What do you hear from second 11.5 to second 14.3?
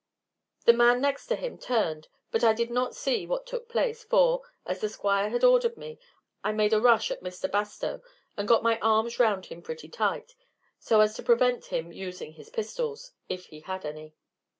him using his pistols, if he had any.